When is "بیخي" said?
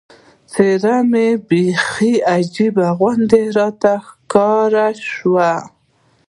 1.47-2.13